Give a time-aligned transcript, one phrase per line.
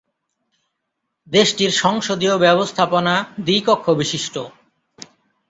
[1.31, 3.13] দেশটির সংসদীয় ব্যবস্থাপনা
[3.45, 4.35] দ্বি-কক্ষবিশিষ্ট।